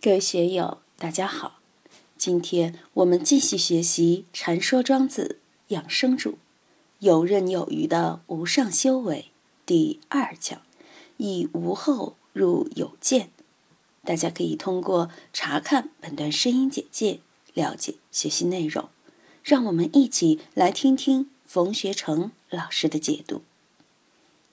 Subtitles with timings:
[0.00, 1.58] 各位学友，大家好！
[2.16, 6.30] 今天我们继续学习《禅说庄子养生主》，
[7.00, 9.32] 游刃有余的无上修为
[9.66, 10.62] 第二讲，
[11.16, 13.30] 以无后入有见。
[14.04, 17.18] 大家可以通过查看本段声音简介
[17.54, 18.88] 了解学习内容。
[19.42, 23.42] 让我们一起来听听冯学成老师的解读。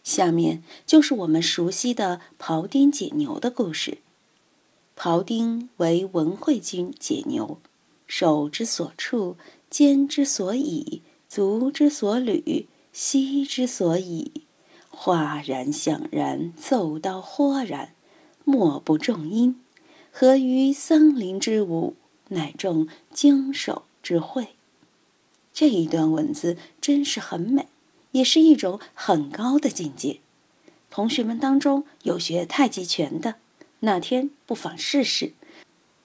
[0.04, 4.00] 下面就是我们熟悉的庖丁解牛的故事。
[4.96, 7.60] 庖丁为文惠君解牛，
[8.07, 9.36] 手之所处，
[9.69, 14.32] 肩之所以，足之所履，膝之所以，
[14.89, 17.93] 哗然响然，奏刀豁然，
[18.46, 19.60] 莫不重音。
[20.11, 21.96] 合于桑林之舞，
[22.30, 24.55] 乃众经手之会。
[25.54, 27.68] 这一段文字真是很美，
[28.11, 30.21] 也是一种很高的境界。
[30.89, 33.36] 同学们当中有学太极拳的。
[33.86, 35.34] 哪天不妨试试，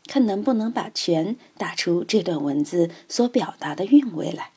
[0.06, 4.52] 看能不能把拳打出这段文字所表达的韵味来。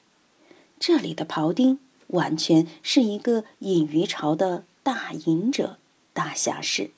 [0.80, 5.78] 这里的庖丁完全是一个隐于朝的大隐者、
[6.14, 6.92] 大侠士。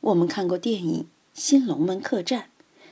[0.00, 2.40] 我们看过电影《新龙门客栈》，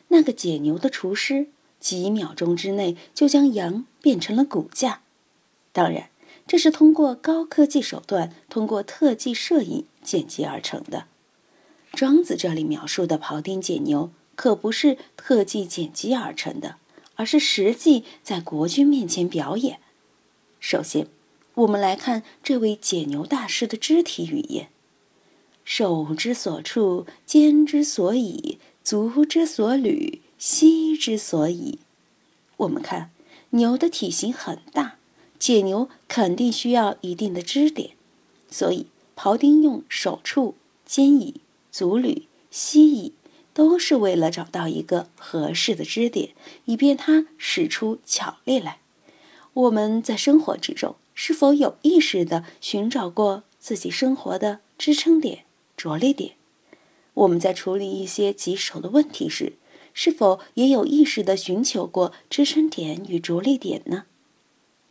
[0.09, 1.48] 那个解牛的厨师，
[1.79, 5.03] 几秒钟之内就将羊变成了骨架。
[5.73, 6.09] 当然，
[6.47, 11.07] 这是通过高科技手段，通过特技摄影剪辑而成的。
[11.97, 16.77] 庄子这里描述的庖丁解牛，可不是特技剪辑而成的，
[17.14, 19.80] 而是实际在国君面前表演。
[20.61, 21.08] 首先，
[21.55, 24.69] 我们来看这位解牛大师的肢体语言：
[25.64, 31.78] 手之所处，肩之所以，足之所履，膝之所以。
[32.58, 33.11] 我们看
[33.50, 34.97] 牛的体型很大，
[35.39, 37.92] 解牛肯定需要一定的支点，
[38.50, 41.41] 所以庖丁用手触、肩椅。
[41.77, 43.13] 足履、膝椅，
[43.53, 46.31] 都是为了找到一个合适的支点，
[46.65, 48.79] 以便它使出巧力来。
[49.53, 55.45] 我们在生活之中，是否有意识地寻找过自己生活的支撑点、
[55.77, 56.36] 着力点？
[57.13, 59.53] 我们在处理一些棘手的问题时，
[59.92, 64.05] 是否也有意识地寻求过支撑点与着力点呢？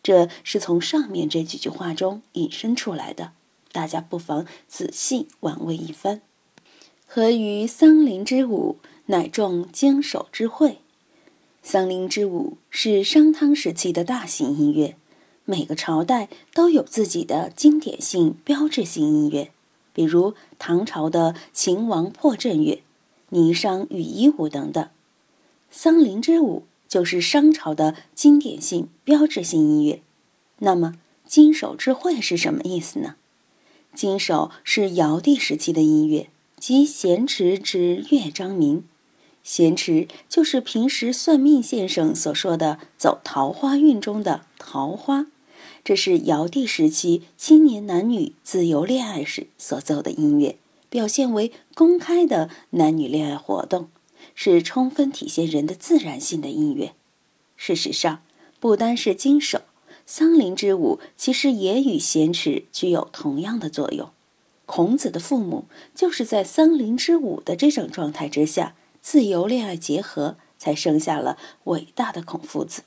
[0.04, 3.32] 这是从上面这几句话中引申出来的，
[3.72, 6.22] 大家不妨仔细玩味一番。
[7.08, 10.80] 合于桑林之舞，乃众经手之会。
[11.64, 14.96] 桑林之舞是商汤时期的大型音乐，
[15.46, 19.52] 每个朝代都有自己的经典性、标志性音乐，
[19.94, 22.82] 比如唐朝的秦王破阵乐、
[23.32, 24.88] 霓裳羽衣舞等等。
[25.72, 30.02] 桑林之舞就是商朝的经典性、标志性音乐。
[30.60, 30.96] 那么，
[31.26, 33.16] 经手之会是什么意思呢？
[33.94, 36.30] 经手是尧帝时期的音乐。
[36.58, 38.84] 即咸池之乐章名，
[39.44, 45.28] 咸池就是平时算命先生所说的走桃花运中的桃花。
[45.84, 50.58] 这是尧帝时期青年男女自由恋爱时所奏的音乐，
[50.90, 53.90] 表现为公开的男女恋爱活动，
[54.34, 56.94] 是充分体现人的自然性的音乐。
[57.56, 58.24] 事实上，
[58.60, 59.62] 不单是经手，
[60.08, 64.10] 桑林之舞其实也与咸池具有同样的作用。
[64.66, 72.84] 孔子的父母就是在桑林之舞的这种状态之下，自由恋爱结合，才生下了伟大的孔夫子。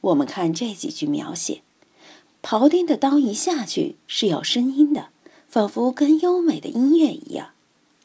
[0.00, 1.62] 我们看这几句描写：
[2.42, 5.08] 庖丁的刀一下去是有声音的，
[5.48, 7.48] 仿佛跟优美的音乐一样；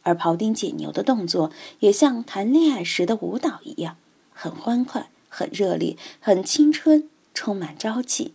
[0.01, 3.97] 而庖丁解牛的动作也像谈恋爱时的舞蹈一样，
[4.33, 8.33] 很欢快、很热烈、很青春，充满朝气。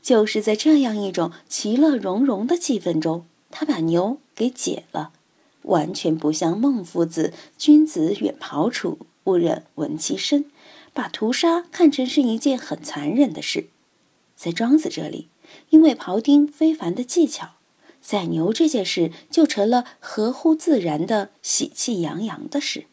[0.00, 3.26] 就是在这样一种其乐融融的气氛中。
[3.50, 5.12] 他把牛给解了，
[5.62, 10.44] 完全不像孟夫子“君子远庖厨，勿忍闻其声”，
[10.94, 13.68] 把屠杀看成是一件很残忍的事。
[14.36, 15.28] 在庄子这里，
[15.68, 17.50] 因为庖丁非凡的技巧，
[18.00, 22.86] 宰牛这件事就成了合乎自然的喜气洋洋的事。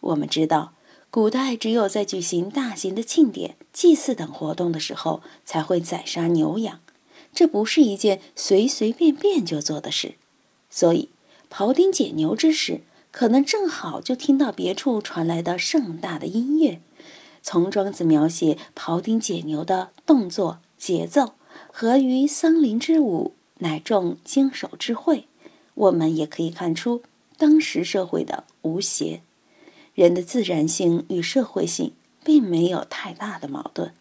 [0.00, 0.72] 我们知道，
[1.10, 6.80] 古代只有在举行大型的庆典、祭祀等活动的时候，才会宰杀牛羊。
[7.32, 10.14] 这不是一件随随便便就做的事，
[10.68, 11.08] 所以
[11.48, 16.80] 庖丁解牛之时，可能正好就听到别处传来的盛大的音乐。
[17.42, 21.34] 从庄子描写庖丁解牛的动作节奏，
[21.72, 25.26] 合于桑林之舞，乃众经手之会，
[25.74, 27.02] 我们也可以看出
[27.38, 29.22] 当时社会的无邪。
[29.94, 31.92] 人的自然性与社会性
[32.22, 33.92] 并没有太大的矛盾，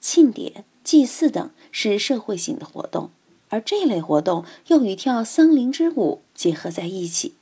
[0.00, 0.64] 庆典。
[0.90, 3.10] 祭祀等是社会性的活动，
[3.48, 7.34] 而这类活动又与跳桑林之舞结合在一起，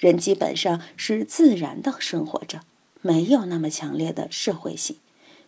[0.00, 2.62] 人基本上是自然的生活着，
[3.00, 4.96] 没有那么强烈的社会性。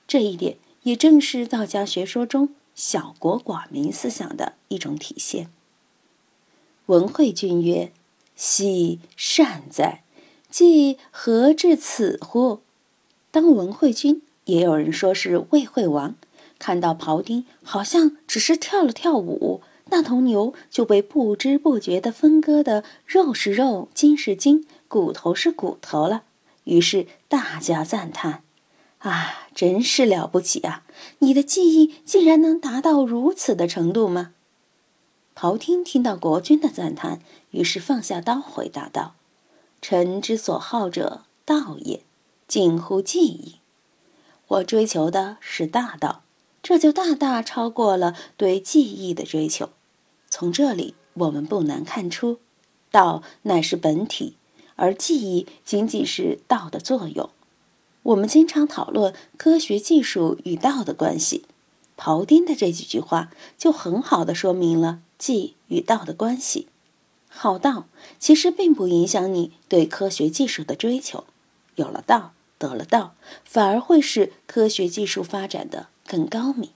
[0.07, 5.51] 这一点也正是道家学说中小国寡民思想的一种体现。
[6.87, 7.91] 文惠君曰
[8.39, 10.05] ：“奚善哉！
[10.49, 12.61] 既何至此乎？”
[13.33, 16.15] 当文惠君，也有人说是魏惠王，
[16.61, 26.23] 看到庖丁好像只是跳了跳舞，那头牛就被不知不觉地分割的肉是肉，筋是筋，骨头是骨头了。
[26.65, 28.45] 于是大家赞叹
[29.01, 30.85] ：“啊，真是了不起啊！
[31.19, 34.33] 你的技艺竟然能达到如此的程度吗？”
[35.35, 37.21] 庖丁听到国君的赞叹，
[37.51, 39.15] 于是放下刀，回答道
[39.83, 42.03] ：“臣之所好者，道也。”
[42.47, 43.55] 近乎技艺，
[44.49, 46.23] 我追求的是大道，
[46.63, 49.71] 这就大大超过了对技艺的追求。
[50.29, 52.39] 从这里，我们不难看出，
[52.91, 54.37] 道乃是本体，
[54.77, 57.31] 而技艺仅仅是道的作用。
[58.03, 61.45] 我们经常讨论科学技术与道的关系，
[61.97, 66.69] 庖丁的这几句话就很好的说明了技与道的关系。
[67.29, 67.87] 好道
[68.19, 71.25] 其实并不影响你对科学技术的追求，
[71.77, 72.33] 有了道。
[72.59, 76.71] 得了道，反而会使科学技术发展的更高明。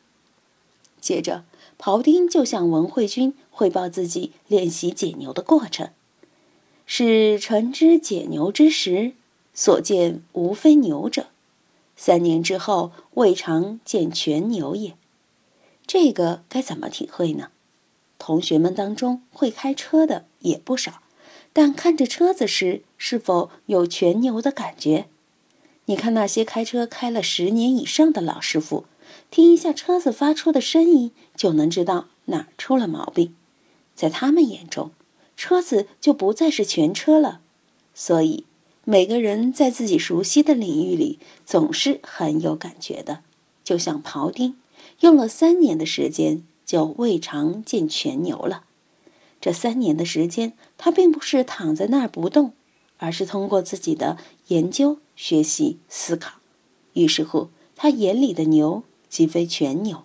[1.00, 1.42] 接着，
[1.76, 5.90] 庖丁就向文惠君汇报自己练习解牛的过程。
[6.86, 9.14] 是臣之解牛之时，
[9.52, 11.26] 所见无非牛者。
[11.96, 14.94] 三年之后，未尝见全牛也。
[15.84, 17.48] 这个该怎么体会呢？
[18.18, 21.02] 同学们当中会开车的也不少，
[21.52, 25.06] 但看着车子时，是否有全牛的感觉？
[25.86, 28.84] 你看那些开车开了十年以上的老师傅，
[29.30, 33.34] 听一下车子发出的声音，就能知道哪出了毛病。
[33.94, 34.90] 在他们眼中，
[35.36, 37.40] 车子就不再是全车了。
[37.94, 38.44] 所以，
[38.84, 43.20] 每个人在自己熟悉的领域里总是很有感觉的。
[43.62, 44.56] 就像庖丁，
[45.00, 48.64] 用了三年的时间就未尝见全牛了。
[49.40, 52.52] 这三年的时间，他并不是躺在那儿不动，
[52.98, 54.18] 而是通过自己的
[54.48, 54.98] 研究。
[55.16, 56.40] 学习思考，
[56.94, 58.82] 于是乎，他眼里的牛
[59.14, 60.02] 即非全牛。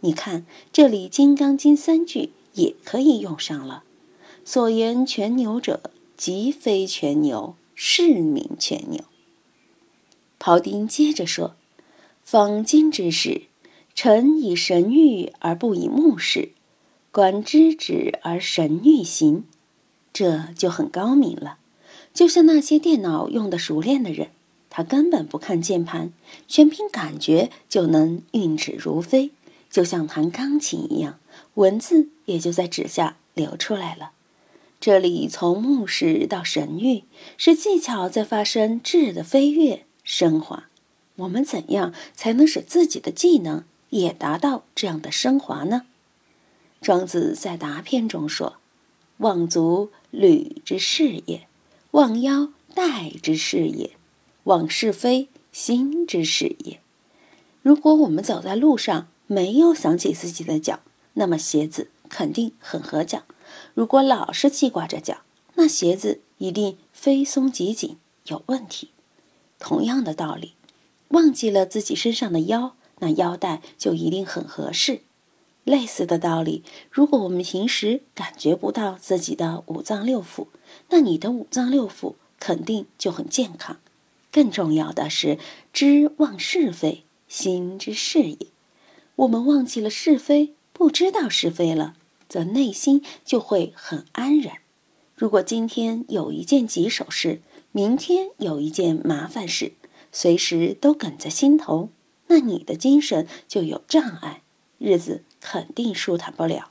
[0.00, 3.84] 你看，这里《金刚经》三句也可以用上了。
[4.42, 9.04] 所言全牛者，即非全牛，是名全牛。
[10.38, 11.56] 庖丁接着说
[12.24, 13.42] ：“方今之事，
[13.94, 16.52] 臣以神谕而不以目视，
[17.12, 19.44] 观知止而神欲行，
[20.10, 21.58] 这就很高明了。
[22.14, 24.30] 就像那些电脑用的熟练的人。”
[24.78, 26.12] 他根本不看键盘，
[26.46, 29.32] 全凭感觉就能运指如飞，
[29.68, 31.18] 就像弹钢琴一样，
[31.54, 34.12] 文字也就在纸下流出来了。
[34.78, 37.02] 这里从牧师到神域，
[37.36, 40.68] 是技巧在发生质的飞跃升华。
[41.16, 45.86] 我们怎样才能使自己的技能也达到这样的升华呢？
[46.80, 48.58] 庄子在答篇中说
[49.18, 51.48] ：“望足履之事也，
[51.90, 53.90] 望腰带之事也。”
[54.48, 56.80] 往是非心之事也。
[57.60, 60.80] 如果我们走在路上没有想起自己的脚，
[61.12, 63.24] 那么鞋子肯定很合脚；
[63.74, 65.18] 如果老是记挂着脚，
[65.56, 67.98] 那鞋子一定非松即紧，
[68.28, 68.88] 有问题。
[69.58, 70.54] 同样的道理，
[71.08, 75.02] 忘记了自己身上的腰，那腰带就一定很合适。
[75.64, 80.46] 类似的道理，如果我们平时感觉不到自己的五脏六腑，
[80.88, 83.76] 那你的五脏六腑肯定就很健康。
[84.38, 85.36] 更重要的是，
[85.72, 88.38] 知忘是非，心之是也。
[89.16, 91.96] 我们忘记了是非，不知道是非了，
[92.28, 94.58] 则内心就会很安然。
[95.16, 97.40] 如果今天有一件棘手事，
[97.72, 99.72] 明天有一件麻烦事，
[100.12, 101.88] 随时都梗在心头，
[102.28, 104.42] 那你的精神就有障碍，
[104.78, 106.70] 日子肯定舒坦不了。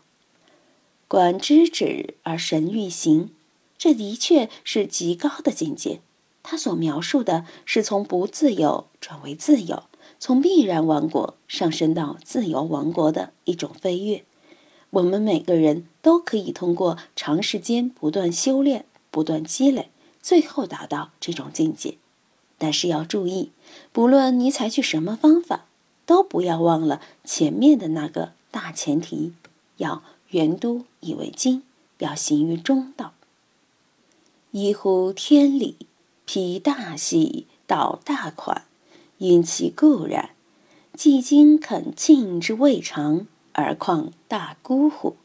[1.09, 3.31] 观知止而神欲行，
[3.77, 5.99] 这的确是极高的境界。
[6.49, 9.83] 他所描述的是从不自由转为自由，
[10.17, 14.23] 从必然王国上升到自由王国的一种飞跃。
[14.91, 19.89] 我们每个人都可以通过长时间不断修炼、不断积累，
[20.21, 21.97] 最后达到这种境界。
[22.57, 23.51] 但是要注意，
[23.91, 25.65] 不论你采取什么方法，
[26.05, 29.33] 都不要忘了前面的那个大前提：
[29.75, 31.63] 要圆都以为精，
[31.97, 33.11] 要行于中道，
[34.51, 35.75] 一乎天理。
[36.27, 38.65] 披大细，倒大款，
[39.17, 40.31] 因其固然。
[40.93, 45.15] 既今肯尽之未尝，而况大孤乎？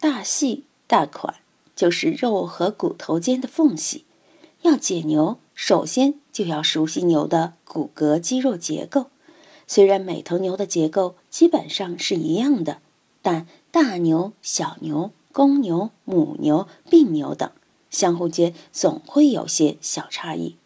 [0.00, 1.34] 大细大款
[1.76, 4.06] 就是肉和骨头间的缝隙。
[4.62, 9.10] 要解牛，首先就要熟悉牛的骨骼肌肉结构。
[9.66, 12.78] 虽然每头牛的结构基本上是一样的，
[13.20, 17.50] 但大牛、小牛、公牛、母牛、病牛等
[17.90, 20.56] 相互间总会有些小差异。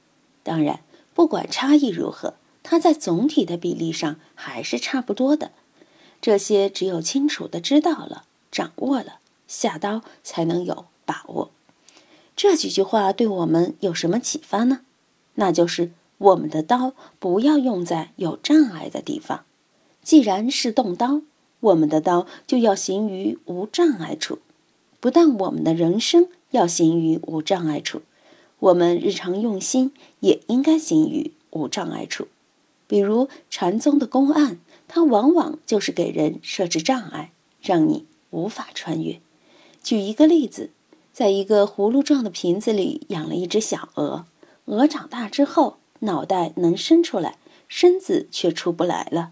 [0.42, 0.80] 当然，
[1.14, 5.52] 不管差异如何，它在总体的比例上还是差不多的。
[6.20, 11.50] 这些只有清楚的知道了、掌握了，下刀才能有把握。
[12.36, 14.80] 这几句话对我们有什么启发呢？
[15.34, 19.44] 那就是我们的刀不要用在有障碍的地方。
[20.02, 21.22] 既然是动刀，
[21.60, 24.38] 我们的刀就要行于无障碍处。
[25.00, 28.02] 不但我们的人生要行于无障碍处，
[28.58, 32.28] 我们日常用心也应该行于无障碍处。
[32.86, 34.58] 比如禅宗的公案，
[34.88, 39.20] 它往往就是给人设置障碍，让你无法穿越。
[39.82, 40.70] 举一个例子。
[41.12, 44.24] 在一个葫芦状的瓶子里养了一只小鹅，
[44.64, 49.30] 鹅长大之后，脑袋能伸出来，身子却出不来了。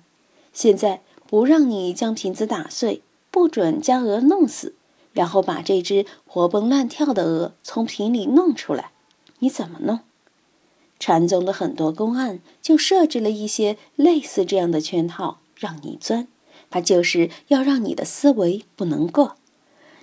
[0.53, 3.03] 现在不让你将瓶子打碎，
[3.33, 4.77] 不准将鹅弄死，
[5.13, 8.93] 然后把这只活蹦乱跳的鹅从瓶里弄出来，
[9.39, 10.01] 你怎么弄？
[10.99, 16.29] 禅宗的很多公案就设置了一些类似这样的圈套，让你钻，
[16.71, 19.37] 它就是要让你的思维不能过。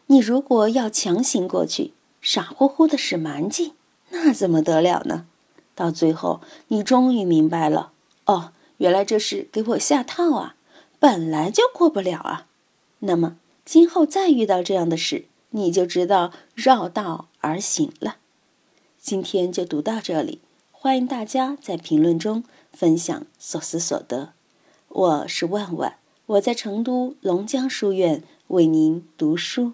[0.08, 3.74] 你如果要强行过去，傻乎乎的使蛮劲，
[4.10, 5.26] 那怎么得了呢？
[5.74, 7.94] 到最后，你终于明白了，
[8.26, 10.56] 哦，原来这是给我下套啊！
[11.00, 12.48] 本来就过不了啊。
[13.00, 13.38] 那么，
[13.72, 18.16] 今后再遇到这样的事，你就知道绕道而行了。
[19.00, 20.40] 今天就读到这里，
[20.72, 24.34] 欢迎大家在评论中分享所思所得。
[24.88, 29.74] 我是万万，我在成都龙江书院为您读书。